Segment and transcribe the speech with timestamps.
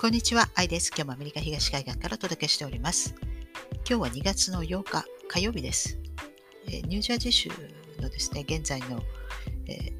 [0.00, 0.92] こんにちは、アイです。
[0.94, 3.16] 今日もアメリカ東海岸からお届けしております。
[3.78, 5.98] 今日は2月の8日火曜日です。
[6.68, 7.50] えニュージャージー州
[8.00, 9.02] のですね、現在の、
[9.66, 9.94] えー、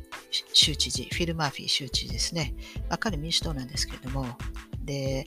[0.53, 2.55] 州知事、フィル・マーフィー州知事ですね。
[3.01, 4.25] 彼民主党なんですけれども、
[4.85, 5.27] で、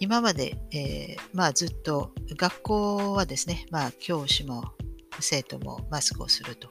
[0.00, 4.72] 今まで、えー、まあ、ずっと学校はですね、まあ、教師も
[5.20, 6.68] 生徒もマスクをすると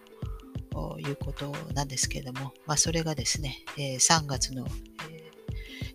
[1.00, 4.68] いうことなんですけれども、まあ、それがですね、えー、3月の、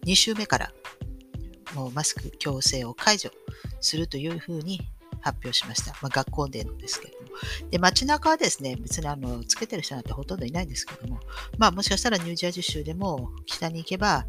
[0.05, 0.73] 2週目から
[1.75, 3.31] もうマスク強制を解除
[3.81, 4.81] するというふうに
[5.21, 5.93] 発表しました。
[6.03, 7.29] まあ、学校でのですけれども。
[7.71, 11.21] で、街中はですね、別にあの、つけてる人なんてほとんどいないんですけども、
[11.59, 14.27] まあもしかしたらニュージャージー州でも北に行けば、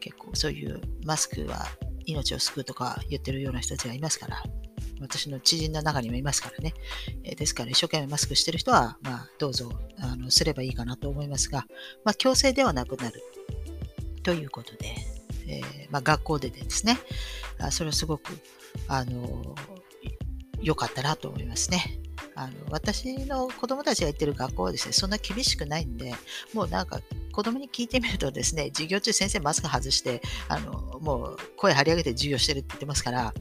[0.00, 1.66] 結構そういうマスクは
[2.06, 4.42] 命を救うとか言ってるような人たちがいますから、
[5.00, 6.74] 私の知人の中にもいますからね。
[7.24, 11.64] えですから、一生懸命マスクしてる人は、まあ、どうぞあのすればいいかなと思いますが、
[12.04, 13.22] まあ、強制ではなくなる
[14.22, 14.96] ということで、
[15.46, 16.98] えー、まあ、学校でですね、
[17.58, 18.38] あそれはすごく、
[18.88, 19.54] あの、
[20.62, 22.00] 良かったなと思いますね。
[22.36, 26.14] あの私の子供たちが行ってる学校はですね、そんな厳しくないんで、
[26.54, 27.00] もうなんか
[27.32, 33.34] 子供に聞いてみるとですね、授業中先生マスク外して、あのもう声張り上げて授業してるって言ってますから、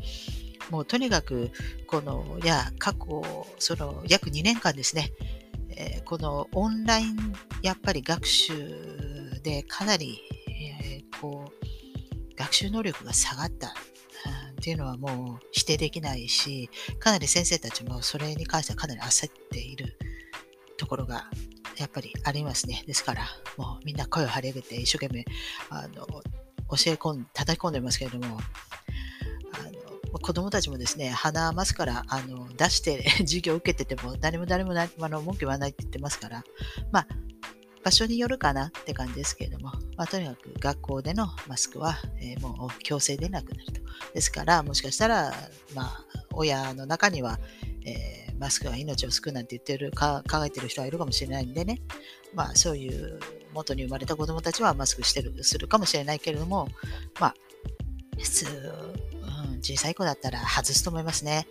[0.70, 1.52] もうとにかく、
[1.88, 5.12] この、いや、過去、その約2年間ですね、
[5.70, 10.20] えー、このオンライン、やっぱり学習でかなり
[10.60, 13.72] えこう学習能力が下がったっ
[14.62, 19.98] ていうのはもう否定できないし、かなり先生たちもそれに関してはかなり焦っている
[20.78, 21.30] ところが
[21.78, 22.84] やっぱりありますね。
[22.86, 23.24] ですから、
[23.58, 25.26] もうみんな声を張り上げて一生懸命
[25.70, 26.22] あの教
[26.88, 28.38] え込ん、叩き込んでますけれども、
[29.54, 36.44] あの子供たちもですね、鼻マスからあの出して 授業を受けてても、誰も誰もあの文句言わないって言ってますから、
[36.92, 37.08] まあ、
[37.84, 43.82] 場所によるかなって感じですけれども、まあ、とにかく学校でのマスクは、えー、もう強制でなくなると。
[44.14, 45.34] ですから、もしかしたら、
[45.74, 47.40] まあ、親の中には、
[47.86, 51.82] えー、マスクは命を救うなんて言ってるか考えてる人はいるかもしれないんでね、
[52.34, 53.20] まあ、そういう
[53.54, 56.68] 元に生まれた子どもたちはマスクしてるするかもしれないけれども、
[57.20, 57.34] まあ、
[58.18, 61.48] 普通、うん、小さい子だったら外すと思いますね。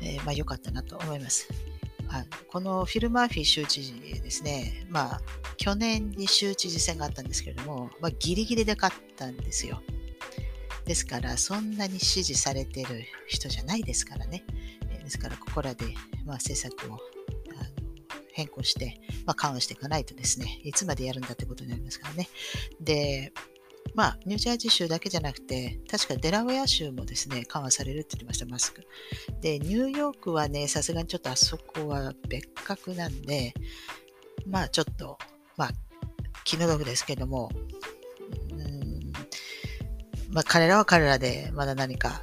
[0.00, 1.48] えー、まあ、良かったなと思います。
[2.10, 5.20] あこのフィル・マーフィー州知事ですね、まあ、
[5.56, 9.82] 去年に州知事選があったんですけれども、まあ、ギリギリで勝ったんですよ。
[10.84, 14.44] ですから、そんなに支持されてる人じゃないですからね。
[15.04, 15.84] ですから、ここらで、
[16.24, 16.98] まあ、政策を
[18.32, 22.28] 変更して、まあ、緩和していかないとですね、いつまでやるんだってことになりますからね。
[22.80, 23.32] で、
[23.94, 28.86] まあ、ニュージャージー州だけじゃなくて、確かデラウェア州もですね、緩和されるって言ってました、マスク。
[29.40, 33.54] で、ニューヨークはね、さすがにちょっとあそこは別格なんで、
[34.46, 35.18] まあちょっと、
[35.56, 35.70] まあ
[36.44, 37.50] 気の毒ですけども、
[38.52, 39.12] うん
[40.30, 42.22] まあ彼らは彼らでまだ何か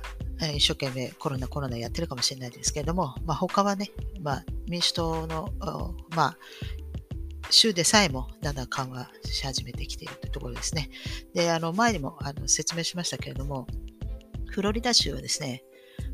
[0.54, 5.50] 一生懸命コロナコロナやってるかもしれないですけれども、まあ他はね、まあ民主党の、
[6.16, 6.38] まあ
[7.50, 10.90] 州でさえもだんだん緩和し始めてきているというところですね。
[11.34, 13.68] で、あの前にもあの説明しましたけれども、
[14.48, 15.64] フロリダ州はですね、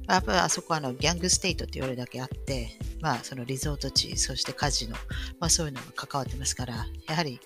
[0.08, 4.96] やっぱりあそこはあのギャングステイトって言われるだけあって、まあ、そのリゾート地、そしてカジノ、
[5.40, 7.40] まあ、そういうのが関わってますから、やはり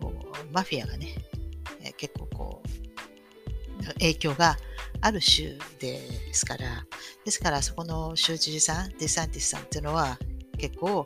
[0.00, 1.14] こうマフィアがね、
[1.82, 4.56] え結構こう影響が
[5.00, 6.00] ある州で
[6.32, 6.86] すから、
[7.24, 10.18] ですからそこの州知事さん、デサンティスさんっていうのは
[10.58, 11.04] 結構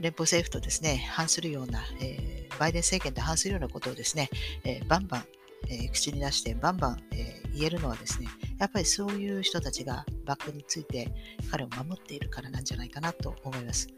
[0.00, 4.30] 連邦政府とですね、反するような、えー、バイデン政権と反するようなことをですね、
[4.64, 5.24] えー、バンバン、
[5.68, 11.12] えー、口に出してバンバン、え言えるのはですね、やっぱりそういう人たちがバックについて
[11.50, 13.88] 彼を守っているからなんじゃないかなと思います。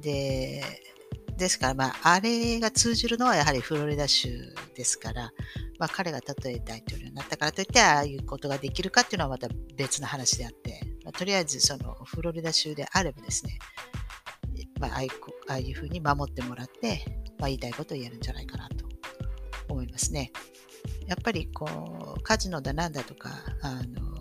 [0.00, 0.62] で、
[1.36, 5.32] ですから、まあ、あれが通じるのはやはりフロリダ州ですから、
[5.78, 13.58] まあ、彼がたとえ大統領になったからといって、ああいうことができるかっていうのはまた別の話であって、まあ、とりあえずそのフロリダ州であればですね、
[14.84, 14.98] まあ、
[15.48, 17.04] ああいうふうに守ってもらって、
[17.38, 18.84] まあ、言いたいことを言えるんじゃないかなと
[19.68, 20.30] 思いますね。
[21.06, 23.30] やっぱりこうカジノだなんだとか
[23.62, 24.14] あの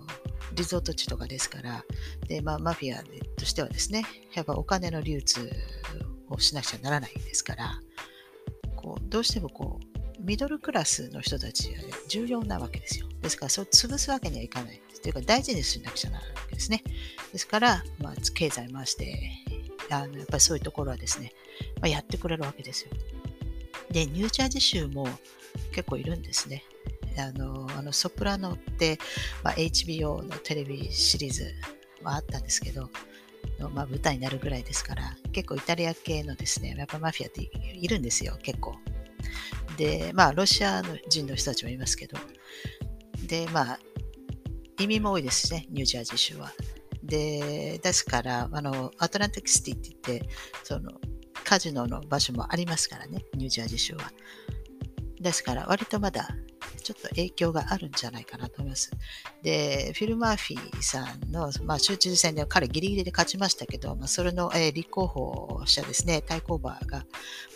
[0.53, 1.83] リゾート地とかですから
[2.27, 3.03] で、まあ、マフィア
[3.37, 5.51] としてはですねやっぱお金の流通
[6.29, 7.79] をしなくちゃならないですから
[8.77, 9.93] こうどうしてもこう
[10.23, 13.07] ミドルクラスの人たちが重要なわけですよ。
[13.21, 14.81] ですから、そう潰すわけにはいかない。
[15.01, 16.81] というか、大事にしなくちゃならないわけですね。
[17.33, 19.19] ですから、まあ、経済回して、
[19.93, 21.31] あのやっぱりそういうところはですね、
[21.81, 22.91] まあ、やってくれるわけですよ。
[23.91, 25.07] で、ニュージャージー州も
[25.71, 26.63] 結構いるんですね。
[27.17, 28.97] あの、あのソプラノって、
[29.43, 31.53] まあ、HBO のテレビシリーズ
[32.03, 32.89] はあったんですけど、
[33.59, 38.75] まあ、舞台になるぐらいですから、結構イタリア系のですね、やっぱマフィアっているんですよ、結構。
[39.77, 42.17] で、まあ、ロシアの人の人たちもいますけど、
[43.27, 43.79] で、まあ、
[44.79, 46.51] 移民も多いですね、ニュージャージー州は。
[47.03, 50.29] で、ですから、あの、アトランティックシティって言って、
[50.63, 50.91] その、
[51.43, 54.11] カジノの場所もありますからね、ニュージャージー州は。
[55.19, 56.27] ですから、割とまだ
[56.83, 58.91] ちょっと影響があるんじゃないかなと思います。
[59.41, 67.05] で、フィル・マーフィーさんの、まあ、州知事選で彼ギリギリで勝ちましたけど、まあ、それの、えー、立候補者ですね、対抗馬が、ま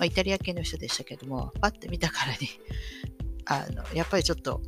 [0.01, 2.49] あ、イタリア系の人でしたけども、パッて見たからに
[3.49, 4.61] あの、やっぱりちょっと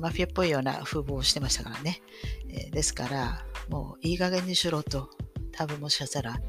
[0.00, 2.00] マフィアっぽいような風貌をしてましたからね。
[2.48, 5.10] えー、ですから、もういい加減にしろと、
[5.52, 6.40] 多分もしかしたら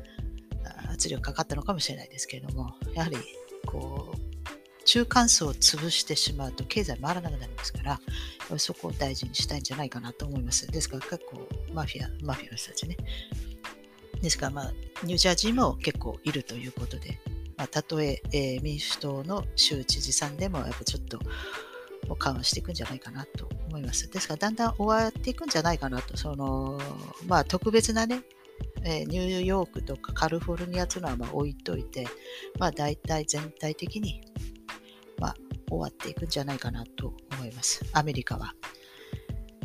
[0.92, 3.18] 圧力かかったのかもしれないですけれども、やはり
[3.66, 8.00] こう中間層を潰してしまうと経済回らなくなりますから、
[8.58, 10.68] そこを大事にしたいんじゃないかなと思います。
[10.68, 12.98] ですから結構マフィア、マフィアの人たちね。
[14.22, 14.74] ですから、まあ、
[15.04, 17.20] ニュージャージーも結構いるということで、
[17.58, 21.20] まあ、たとええー、民主党の州知事さんでも、やっぱちょっと
[22.14, 24.10] 緩和していくんじゃないかなと思います。
[24.10, 26.80] ですから、だんだん終わっていくんじゃないかなと、その、
[27.26, 28.22] まあ、特別なね、
[28.84, 32.08] え、ニューヨークとかカリフォルニアというのはま置いといて、
[32.60, 34.22] まあ、大体全体的に
[35.20, 35.36] まあ、
[35.70, 37.86] 終わっていくんじゃないかなと思います。
[37.94, 38.54] アメリカは。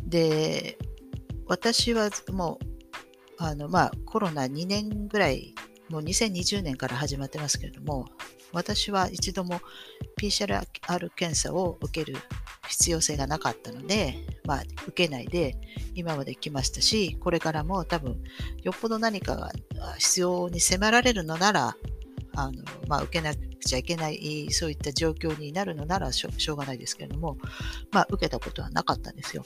[0.03, 0.77] で、
[1.45, 5.53] 私はもう、あの、まあ、コロナ2年ぐらい、
[5.89, 8.05] もう2020年から始まってますけれども、
[8.53, 9.61] 私は一度も
[10.19, 10.61] PCR
[11.15, 12.17] 検査を受ける
[12.67, 14.15] 必要性がなかったので、
[14.45, 15.57] まあ、受けないで
[15.95, 18.21] 今まで来ましたし、これからも多分、
[18.63, 19.51] よっぽど何かが
[19.97, 21.75] 必要に迫られるのなら、
[22.35, 27.37] あのまあ、受けなくちゃいけないそういった状況になるのならしょうがないですけれども、
[27.91, 29.45] まあ、受けたことはなかったんですよ。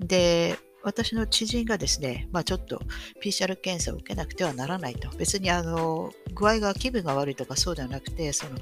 [0.00, 2.80] で私の知人がですね、まあ、ちょっと
[3.20, 5.08] PCR 検査を受けなくてはならないと。
[5.18, 8.52] 別にあの具合が気分が悪いとかそうではなくて、その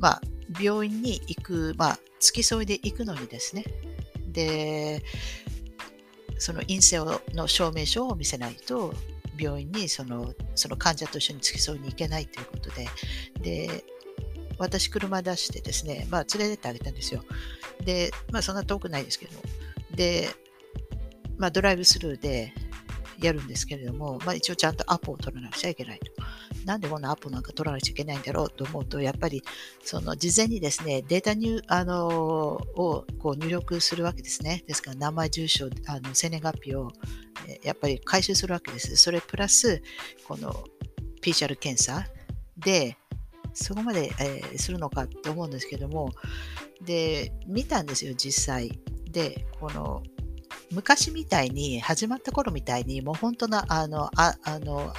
[0.00, 0.20] まあ、
[0.60, 3.64] 病院に行く、まあ、付き添いで行くのにですね、
[4.32, 5.04] で、
[6.38, 6.98] その陰性
[7.34, 8.92] の証明書を見せないと
[9.38, 12.88] 病院にそのその患者と一緒に付き添いに行けないということで、
[13.40, 13.84] で
[14.58, 17.22] 私、車出してですね、まあ、連れてってあげたんですよ。
[17.84, 19.32] で、まあ、そんな遠くないですけど、
[19.94, 20.28] で、
[21.40, 22.52] まあ、ドライブスルーで
[23.18, 26.12] やるんですけれども、まあ、一応ちゃんとアポを取らなくちゃいけないと。
[26.66, 29.42] なんでこんなアポなんか取らなくちゃいけないんだろうと思うと、やっぱり
[29.82, 34.64] その事前にですね、データ入あのをこう入力するわけですね。
[34.66, 36.92] ですから、名前、住所、あの生年月日を
[37.62, 38.96] やっぱり回収するわけです。
[38.96, 39.82] それプラス、
[40.28, 40.64] この
[41.22, 42.06] PCR 検査
[42.58, 42.98] で、
[43.54, 46.10] そこまで、えー、するのかと思うんですけども、
[46.84, 48.78] で、見たんですよ、実際。
[49.10, 50.02] で、この、
[50.72, 54.92] 昔みたいに、始まった頃みたいに、もう本当な、あの、ああの、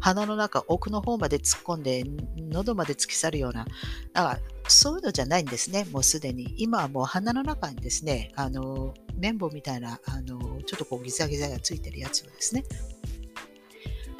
[0.00, 2.04] 鼻の中、奥の方まで突っ込んで、
[2.36, 3.64] 喉まで突き去るような、
[4.12, 4.38] だから
[4.68, 6.54] そういうのじゃないんですね、もうすでに。
[6.58, 12.64] 今はもう鼻の中にですね、あの、綿棒みたいな、あの、ちょっとこうギザギザがついてるやつをですね、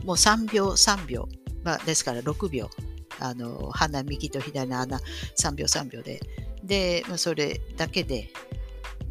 [0.04, 1.28] もう3秒、3秒、
[1.64, 2.70] まあ、ですから6秒、
[3.20, 5.00] あの鼻右と左の穴
[5.36, 6.20] 3秒3秒で
[6.62, 8.30] で、それだけで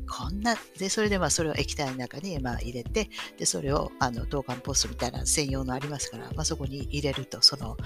[0.10, 7.78] こんなでそれでまあそれを液体の中にまあ入れてでそれをあの導管ポストみたいな専用のありますから、まあ、そこに入れるとその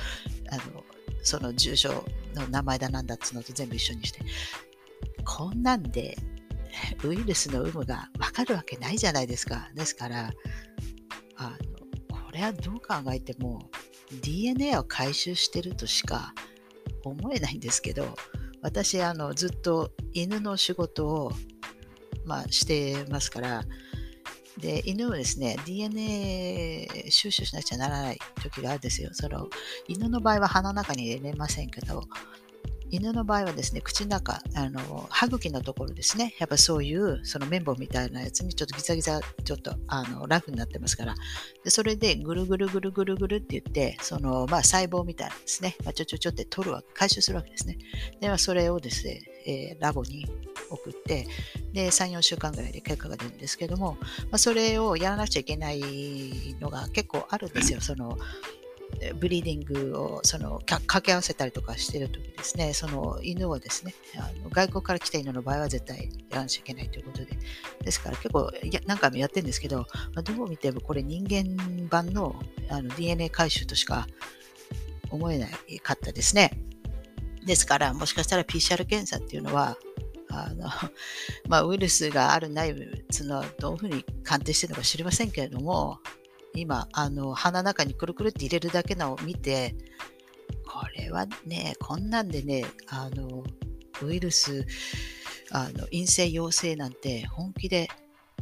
[0.50, 0.84] あの
[1.24, 2.06] その住所
[2.36, 4.22] の名前だなんだっつうのと全部一緒にして
[5.26, 6.18] こんなんで
[7.04, 9.70] ウイルスの有無が分かるわけないじゃないですか。
[9.74, 10.32] ですから
[11.36, 11.58] あの
[12.16, 13.70] これはどう考えても
[14.22, 16.34] DNA を回収してるとしか
[17.04, 18.16] 思えないんですけど
[18.62, 21.32] 私あのずっと犬の仕事を、
[22.28, 23.64] まあ、してますから。
[24.60, 29.10] で犬をですね DNA 収集しなくちゃならない時があるんですよ。
[29.14, 29.48] その
[29.88, 32.04] 犬の場合は鼻の中に入れませんけど
[32.90, 41.16] 犬の場合はですね、口の中、あの歯茎のところですね、やっぱそういうその綿棒みたいなやつにちょっとギザギザ、ちょっとあのラフになってますから、
[41.64, 47.78] でそれでぐるぐるぐるぐるぐるって言って、そのまあ、細胞みたいなですね、まあ、ちょちょちょって取るわけ、回収するわけですね。
[48.22, 50.26] で、まあ、それをですね、えー、ラボに
[50.70, 51.28] 送って、
[51.74, 55.82] で、3、4週間ぐらいで結果が出るんですけども、まあ、それをやらなくちゃいけない
[56.60, 57.82] のが結構あるんですよ。
[57.82, 58.18] その
[59.20, 67.38] ブリーディングをその掛け合わせたりとかしてるときですね、その犬をですね、あの外国から来た犬の場合は絶対やらなきゃいけないということで、
[67.84, 69.86] ですから結構や何回もやってるんですけど、ま
[70.18, 72.36] あ、どう見てもこれ人間版の
[72.70, 74.08] あの DNA 回収としか
[75.10, 76.52] 思えないかったですね。
[77.46, 79.78] ですから、もしかしたら PCR 検査っていうのは、
[80.30, 80.70] あの
[81.48, 82.76] まあ、ウイルスがあるない
[83.10, 86.00] つのどういうふうに鑑定してるのか知りませんけれども、
[86.60, 89.76] 今、あの、鼻の中にくるくるって入れるだけのを見て、
[90.66, 93.44] これはね、こんなんでね、あの、
[94.02, 94.66] ウイルス
[95.52, 97.88] あの陰性陽性なんて本気で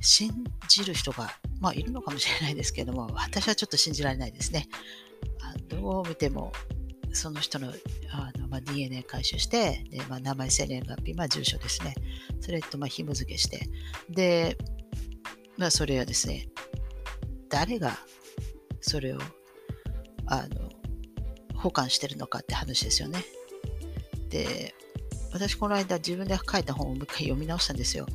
[0.02, 0.32] 信
[0.68, 4.68] じる人が、まあ、いるのかもしれないですけども私はちょっと信じられないですね。
[5.70, 6.52] どう見ても
[7.14, 7.72] その人の
[8.12, 11.96] あの、まあ、DNA 回収してで、まあ、名前、生年月日、まあ、住所ですね。
[12.42, 13.70] それとまあ紐付けして、
[14.10, 14.58] で、
[15.58, 16.50] まあ、それはですね、
[17.50, 17.98] 誰が
[18.82, 19.20] それを
[20.28, 20.70] あの
[21.56, 23.24] 保管してるのかって話ですよね。
[24.30, 24.76] で、
[25.32, 28.06] 私この間自分で書いた本をもう一回読み直したんですよ。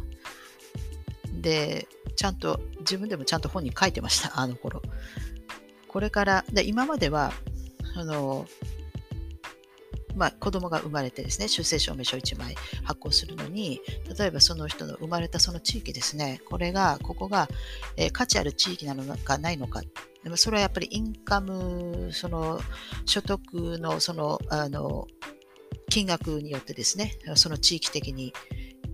[1.41, 4.83] で、ちゃんと自分でもちゃんと本に書いてました、あの頃。
[5.89, 7.33] これから、で今までは、
[7.97, 8.47] あの、
[10.17, 13.81] まあ、子供が生まれてですね、出生証明書1枚発行するのに、
[14.19, 17.49] 例えばその人の生まれたその地域ですね、これが、ここが、
[17.97, 19.83] えー、価値ある地域なのかないのか、
[20.23, 22.61] でもそれはやっぱりインカム、その
[23.07, 25.07] 所得のそのあの
[25.89, 28.33] 金額によってですね、その地域的に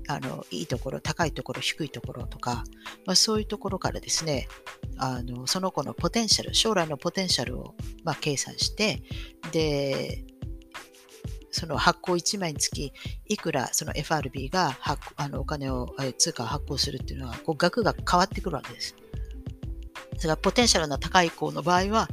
[0.09, 2.65] あのいいところ、高いところ、低いところとか、
[3.07, 4.49] まあ、そういうところからですね、
[4.99, 9.03] あのその子のポテンシャル、将来のポテンシャルを、まあ、計算して、
[9.53, 10.25] で、
[11.57, 12.93] その発行1枚につき、
[13.27, 18.95] いくらその FRB が発あのお金を、通貨を発行するっていうのは、こう額が変わってくるわけです。
[20.19, 22.09] それからポテンシャルの高い子の場合は、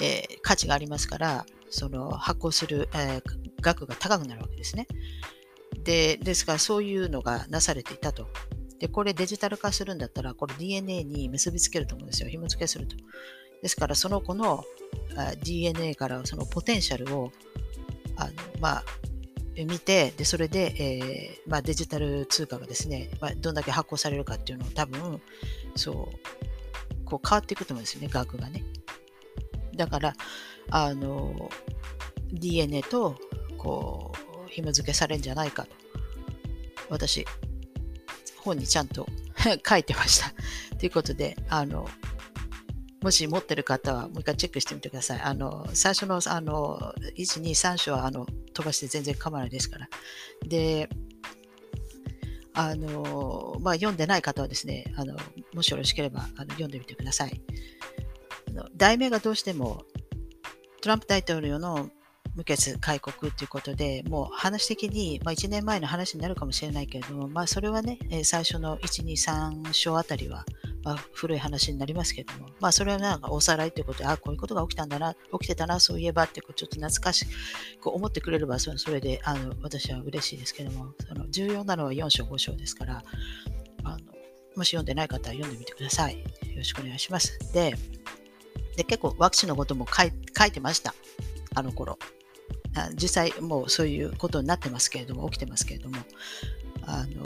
[0.00, 3.22] えー、価値がありますから、その発行する、えー、
[3.60, 4.86] 額が高くなるわけですね。
[5.82, 8.28] で、ですからそういうのがなされていたと。
[8.78, 12.28] で、これデジタル化するんだったら、これ DNA に結びつけると思うんですよ。
[12.28, 12.96] 紐付けすると。
[13.60, 14.62] ですから、その子の
[15.42, 17.32] DNA からそのポテンシャルを
[18.16, 18.84] あの、まあ、
[19.56, 25.20] 見て、で、それで、えー、まあ、デジタル通貨がですね、まあ、どんだけ発行されるかっていうのを多分、
[25.76, 28.64] そう、こう変わっていくと思うんですよね、額がね。
[29.76, 30.14] だから、
[30.70, 31.50] あの、
[32.32, 33.16] DNA と、
[33.58, 34.12] こ
[34.46, 35.70] う、紐付けされるんじゃないかと。
[36.88, 37.24] 私、
[38.38, 39.06] 本にちゃんと
[39.66, 40.32] 書いてました。
[40.78, 41.88] ということで、あの、
[43.04, 45.20] もし持ってる方はもう一回チェックしてみてください。
[45.20, 49.88] あの最初のあの1、2、3章はあの飛ばして全然構わないですから。
[50.46, 50.88] で、
[52.54, 55.16] あのまあ、読んでない方はですね、あの
[55.52, 57.42] もしよろしければあの読んでみてください。
[58.74, 59.82] 題名がどうしても
[60.80, 61.90] トランプ大統領の
[62.34, 70.46] 無血開国ということで、もう話的に、まあ、1年前の話になるかもしれないけれども、まあ、それはね、最初の1、2、3章あたりは、
[70.84, 77.26] まあ、古い話になりますけども、まあ、それはなんかおさらいということで、あこういうことが起きたんだな、起きてたな、そういえばって、ちょっと懐かし
[77.80, 83.02] く思ってくれれば、それであの私は嬉しいですけども、その重要なのは4章、5章ですから、
[83.84, 83.98] あの
[84.56, 86.18] もし読んでない方は読んでみてください。
[86.18, 86.24] よ
[86.56, 87.38] ろしくお願いします。
[87.52, 87.74] で、
[88.76, 90.94] で結構ワクチンのことも書い書いてました、
[91.54, 91.98] あの頃。
[92.94, 95.96] 実際もうそういうことになってますけれども、起きてますけれども、
[96.82, 97.24] あの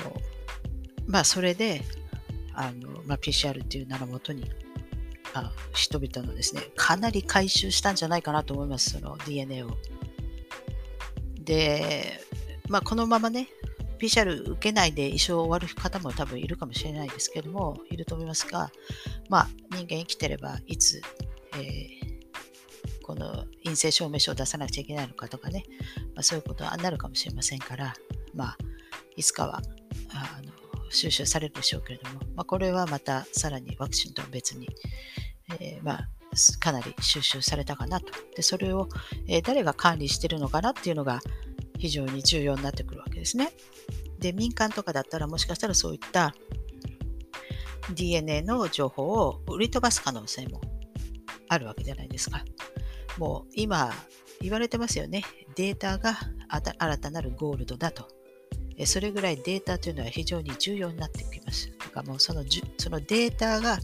[1.06, 1.82] まあ、それで、
[2.58, 4.50] あの、まあ、PCR っていう名のもとに、
[5.32, 9.78] あ人々のですね、かなり回収したんじゃないかなと思います、その DNA を。
[11.38, 12.20] で、
[12.68, 13.48] まあ、このままね、
[14.00, 18.72] PCR 受けないで一生終わる方も多分いるかもしれないですけども、いると思いますが、
[19.28, 21.00] まあ、人間生きてればいつ、
[21.54, 25.62] えー、この陰性証明書を出さなくちゃいけないのかとかね、
[26.16, 27.94] まあ、そういうことはなるかもしれませんから、
[28.34, 28.58] まあ、
[29.14, 29.62] いつかは
[30.10, 30.40] あ
[30.90, 34.68] 収集されるでしょうけれども、まあ、これはまたさらにワクチンとは別に、
[35.60, 36.08] えー、まあ、
[36.60, 38.12] かなり収集されたかなと。
[38.36, 38.88] で、それを、
[39.26, 41.20] えー、誰が管理してるのかなっていうのが
[41.78, 43.50] 非常に重要になってくるわけですね。
[44.18, 46.34] で、民間とかだったらもしかしたらそういった
[47.94, 50.60] DNA の情報を売り飛ばす可能性も
[51.48, 52.44] あるわけじゃないですか。
[53.16, 53.92] もう今
[54.40, 55.22] 言われてますよね。
[55.56, 56.16] データが
[56.78, 58.08] 新たなるゴールドだと。
[58.86, 61.70] それぐらいデータというのは非常に重要になってきます。
[61.78, 62.44] だからもうその
[62.78, 63.78] そのデータが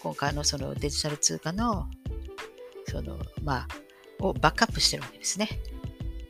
[0.00, 1.88] 今回のそのデジタル通貨の
[2.86, 3.68] そのまあ
[4.20, 5.48] をバックアップしてるわけですね。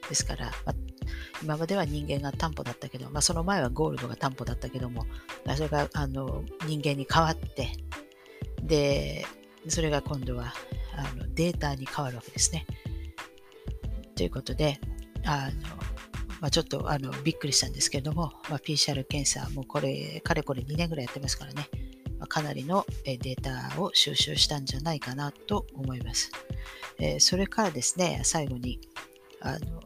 [0.09, 0.75] ですから、まあ、
[1.43, 5.07] 今までは人間が担保だったけど、まあ、その前はゴールドが担保だったけども、
[5.57, 7.73] それがあの人間に変わって、
[8.63, 9.27] で、
[9.69, 10.53] それが今度は
[10.97, 12.67] あのデータに変わるわけですね。
[14.15, 14.81] ということで、
[15.25, 15.92] あの
[16.43, 21.69] まあ、ちょっとあのびっくりしたんですけれども、まあ、PCR 検査もうこれ、かれこれ2年ぐらいやってますからね、
[22.19, 26.33] まあ、かなりのデータを収集したんじゃないかなと思います。
[26.99, 28.81] えー、それからですね、最後に、
[29.41, 29.83] あの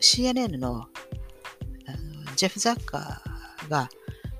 [0.00, 0.88] CNN のあの
[2.34, 3.88] ジェフ・ザッカーが、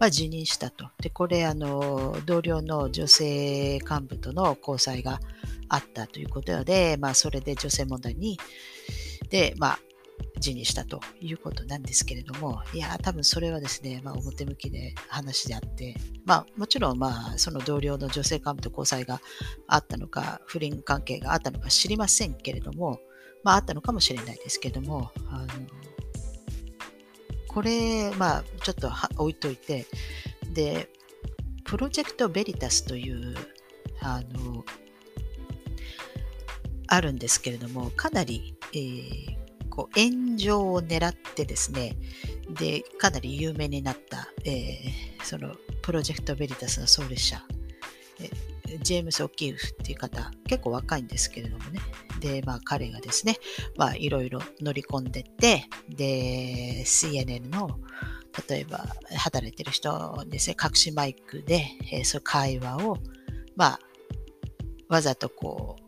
[0.00, 0.90] まあ、辞任したと。
[1.00, 5.21] で、これ、あの、同僚の女性幹部との交際が
[5.68, 8.40] あったということで、まあ、それで女性問題に、
[9.30, 9.78] で、まあ、
[10.40, 19.20] 辞にしたということなんですけれども、いや、多分それはですね、まあ、表向きで話であって、まあ、もちろん、まあ、その同僚の女性幹部と交際が
[19.66, 23.00] あったのか、不倫関係があったのか知りませんけれども、
[23.42, 25.46] まあ、あったのかもしれないですけれども、あの
[27.48, 29.87] これ、まあ、ちょっと置いといて、
[30.52, 30.88] で、
[31.64, 33.34] プロジェクトベリタスという、
[34.00, 34.64] あの、
[36.87, 39.38] あるんですけれども、かなり、えー、
[39.78, 41.97] こう炎上を狙ってですね、
[42.50, 47.40] で、かなり有名になった、えー、そのプロジェクトベリタスの創立者、
[48.20, 48.28] え
[48.82, 51.78] ジェームス・オキーフっていう方、結構若いんですけれどもね。
[52.18, 53.37] で、まあ彼がですね、
[53.76, 57.78] まあいろいろ乗り込んでって、で、CNN の、
[58.49, 58.85] 例えば
[59.16, 62.99] 働いてる人ですね、隠しマイクで、えー、そういう会話を、
[63.54, 63.80] まあ、
[64.88, 65.76] わざとこ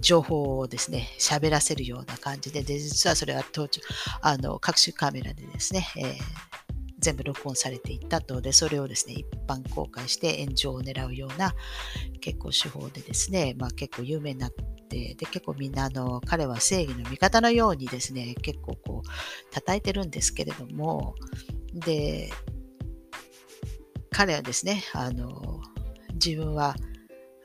[0.00, 3.68] 情報をですね、喋らせるような感じで、で実はそれは当
[4.22, 6.14] あの各種カメラでですね、えー、
[6.98, 11.54] 全部録音されていったと、で、それをですね、一般公開して炎上を狙うような
[12.20, 21.14] 結構手法でですね、まあ結構有名になって、で、結構みんなあの、彼は正義の味方のようにですね、結構こう、叩いてるんですけれども、
[21.72, 22.30] で、
[24.10, 25.60] 彼はですね、あの、
[26.14, 26.76] 自分は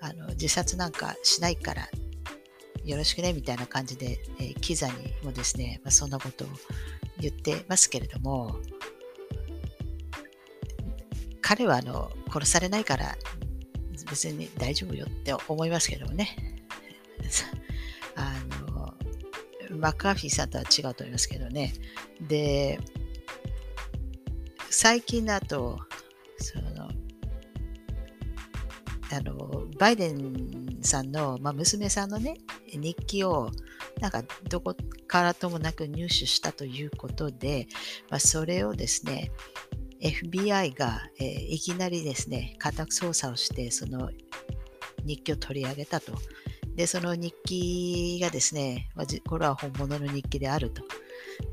[0.02, 1.88] あの自殺なんかしないから
[2.86, 6.48] よろしくねみたいな感じで、えー、キザにもですね、まあ、そんなことを
[7.20, 8.56] 言ってますけれども、
[11.42, 13.16] 彼はあの殺されないから
[14.10, 16.38] 別に大丈夫よって思いますけどもね。
[18.16, 18.94] あの、
[19.78, 21.74] マッカーフィーさんとは違うと思いますけどね。
[22.22, 22.80] で、
[24.70, 25.80] 最近だと、
[26.38, 26.90] その、
[29.12, 32.38] あの、バイデンさんの、まあ、娘さんのね、
[32.78, 33.52] 日記を
[34.00, 34.76] なんかどこ
[35.08, 37.68] からともなく入手したということで、
[38.10, 39.32] まあ、それをですね
[40.02, 44.10] FBI が、えー、いきなりですね家宅捜査をしてその
[45.06, 46.14] 日記を取り上げたと。
[46.76, 48.90] でその日記がですね
[49.30, 50.84] これは本物の日記であると。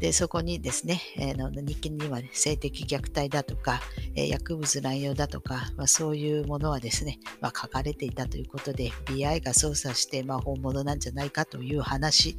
[0.01, 3.81] で、そこにですね、えー、日記には、性的虐待だとか、
[4.15, 12.37] えー、薬物乱用だとか、まあ、そういうものはですね、まあ、書かれていたということで、BI が捜査して、まあ、本物なんじゃないかという話、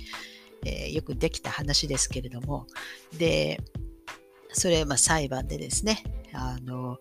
[0.66, 2.68] えー、よくできた話ですけれども、
[3.18, 3.60] で、
[4.54, 6.04] それ、まあ、裁判でですね、
[6.34, 7.00] あの、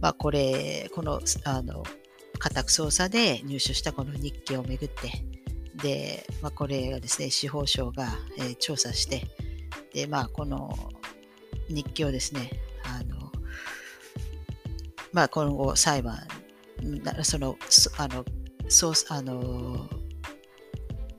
[0.00, 1.82] まあ、これ、この、あの、
[2.38, 5.24] 家宅捜査で入手したこの日記をめぐって、
[5.76, 9.26] で、まあ、これがですね、司法省が、えー、調査して、
[9.94, 10.76] で、まあ、この
[11.68, 12.50] 日記をですね、
[12.82, 13.32] あの、
[15.12, 16.18] まあ、今後裁判、
[17.22, 17.56] その、
[17.96, 18.24] あの、
[18.68, 19.88] そう、あの、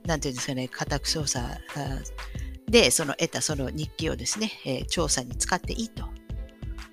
[0.04, 1.58] なんていうんですかね、家宅捜査
[2.68, 6.04] で、その得たその日記をですね、えー、調査に使っていいと。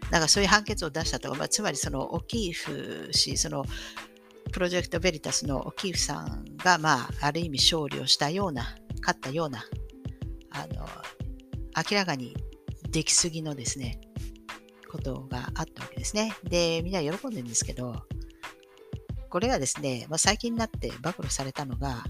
[0.10, 3.65] だからそういう判決を出したとか、まあ、つまりそのオキーフ氏、その
[4.52, 9.65] プロジェクトベリタスのオキーフさんが、まあ、ある意味勝利をしたような、勝ったような、
[10.52, 10.88] あの、
[11.75, 12.36] 明らかに
[12.89, 13.99] できすぎのですね、
[14.89, 16.33] ことがあったわけですね。
[16.43, 18.03] で、みんな喜んでるんですけど、
[19.29, 22.03] これがですね、まあ、最近になって暴露されたのが、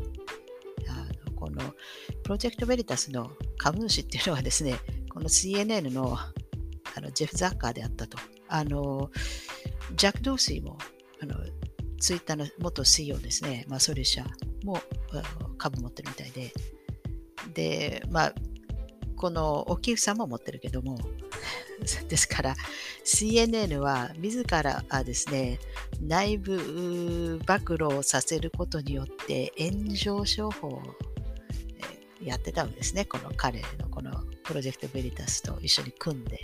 [0.90, 1.74] あのこの
[2.24, 4.76] プロジェクトベリタスの株主っていうのはですね、
[5.10, 6.18] この CNN の
[6.96, 8.18] あのジェフ・ザッカーであったと。
[8.50, 9.10] あの、
[9.96, 10.78] ジャック・ドーシーも、
[11.22, 11.36] あの
[12.00, 14.26] ツイッターの元 CEO ですね、まあ、ソリュー社
[14.66, 14.78] も
[15.58, 16.54] 株持ってるみたいで、
[17.54, 18.34] で、まあ、
[19.24, 20.98] このお寄付さも持ってるけども、
[22.10, 22.56] ですから
[23.06, 25.62] CNN は自らですね、
[26.02, 30.84] 内部暴露をさせることによって炎上商法を
[32.22, 33.06] やってたわけですね。
[33.06, 34.12] この彼のこの
[34.44, 36.42] プロジェクトベリタスと一緒に組んで。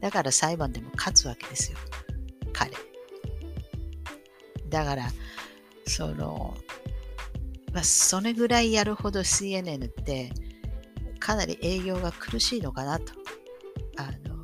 [0.00, 1.78] だから裁判でも勝つわけですよ。
[2.52, 2.72] 彼。
[4.68, 5.12] だから、
[5.86, 6.56] その、
[7.72, 10.32] まあ、それぐらいやるほど CNN って
[11.26, 13.12] かなり営業が苦しいのかなと。
[13.96, 14.36] あの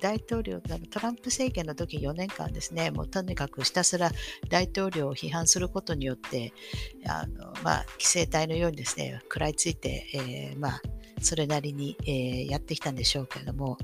[0.00, 4.10] 大統領トランプ政権の時4年間ですね、もうとにかくひたすら
[4.50, 6.52] 大統領を批判することによって、
[7.06, 10.82] あのまあ、規制隊のようにですね、食らいついて、えー、まあ、
[11.22, 13.78] それなりに、えー、やってきたんでしょうけれども、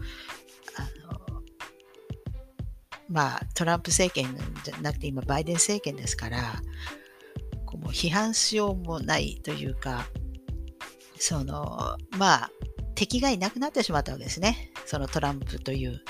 [0.76, 1.42] あの
[3.08, 6.60] まあ、トランプ政権じゃなくて今、バイデン政権ですから、
[7.64, 10.04] こう批判しようもないというか、
[11.20, 12.50] その、まあ、
[12.94, 14.72] 敵がいなくなってしまったわけですね。
[14.86, 16.02] そのトランプという。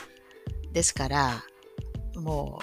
[0.73, 1.45] ですから、
[2.15, 2.61] も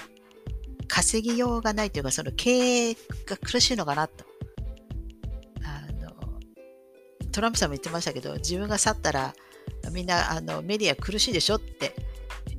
[0.82, 2.94] う、稼ぎようがないというか、その経営
[3.26, 4.24] が苦しいのかなと。
[5.62, 9.34] あの、トランプさんも言ってましたけど、自分が去ったら、
[9.92, 11.94] みんなあのメディア苦しいでしょって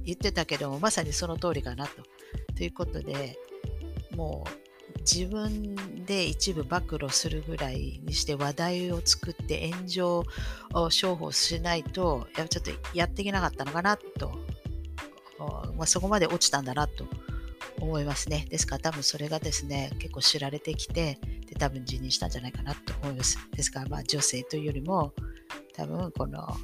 [0.05, 2.03] 言ってたけども、まさにその通りかなと。
[2.55, 3.39] ということで、
[4.15, 4.68] もう
[5.11, 10.25] 自分で一部暴露するぐらいにして話題を作って炎上
[10.75, 14.39] を商法しないと、やちょっとやっていけなかったのかなと、
[15.77, 17.07] まあ、そこまで落ちたんだなと
[17.81, 18.47] 思いますね。
[18.51, 23.39] ですから多分それがですね、結構知られてきて、で多分辞任したんじゃないかなと思います。
[23.57, 25.15] ですからまあ女性というよりも、
[25.75, 26.55] 多分この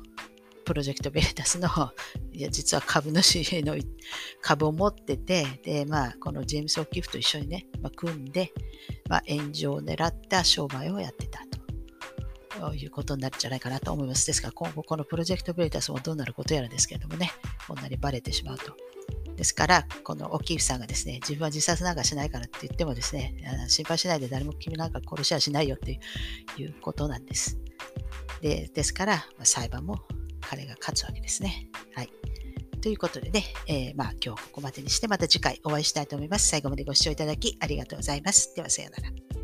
[0.64, 1.68] プロジェクトベータスの
[2.32, 3.76] いや実は株主の
[4.40, 8.52] 株を持ってて、で、まあ、このジェームス・オキフと一緒にね、まあ、組んで、
[9.08, 11.40] まあ、炎上を狙った商売をやってた
[12.58, 14.26] ということになるんじゃないかなと思います。
[14.26, 17.30] ですから、今後このプロジェクトベータスもどうなることやらですけれどもね、
[17.66, 18.76] こんなにバレてしまうと。
[19.36, 23.34] ですから、このオキーフさんがですね、自分は自殺なんかしないからって言ってもですね、
[23.68, 26.00] 心配しないで誰も君なんか殺しはしないよって
[26.56, 27.58] いうことなんです。
[28.40, 30.00] でですから、裁判も
[30.40, 31.68] 彼が勝つわけですね。
[31.94, 32.10] はい。
[32.80, 36.48] ということでね、えー、まあ今日ここまでにしてまた次回お会いしたいと思います。
[36.48, 38.54] 最後までご視聴いただきありがとうございます。
[38.54, 39.43] ではさようなら。